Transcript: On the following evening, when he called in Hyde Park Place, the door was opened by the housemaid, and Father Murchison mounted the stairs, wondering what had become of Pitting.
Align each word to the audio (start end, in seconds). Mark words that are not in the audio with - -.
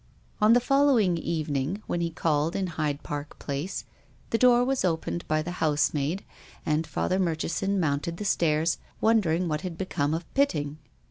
On 0.41 0.53
the 0.53 0.59
following 0.59 1.15
evening, 1.19 1.83
when 1.85 2.01
he 2.01 2.09
called 2.09 2.55
in 2.55 2.65
Hyde 2.65 3.03
Park 3.03 3.37
Place, 3.37 3.85
the 4.31 4.37
door 4.39 4.65
was 4.65 4.83
opened 4.83 5.27
by 5.27 5.43
the 5.43 5.51
housemaid, 5.61 6.23
and 6.65 6.87
Father 6.87 7.19
Murchison 7.19 7.79
mounted 7.79 8.17
the 8.17 8.25
stairs, 8.25 8.79
wondering 8.99 9.47
what 9.47 9.61
had 9.61 9.77
become 9.77 10.15
of 10.15 10.25
Pitting. 10.33 10.79